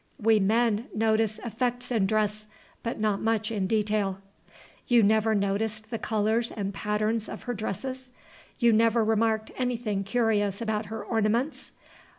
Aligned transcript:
We 0.19 0.39
men 0.39 0.87
notice 0.95 1.37
effects 1.45 1.91
in 1.91 2.07
dress, 2.07 2.47
but 2.81 2.99
not 2.99 3.21
much 3.21 3.51
in 3.51 3.67
detail." 3.67 4.17
"You 4.87 5.03
never 5.03 5.35
noticed 5.35 5.91
the 5.91 5.99
colors 5.99 6.49
and 6.49 6.73
patterns 6.73 7.29
of 7.29 7.43
her 7.43 7.53
dresses? 7.53 8.09
You 8.57 8.73
never 8.73 9.03
remarked 9.05 9.51
anything 9.57 10.03
curious 10.03 10.59
about 10.59 10.87
her 10.87 11.03
ornaments? 11.03 11.71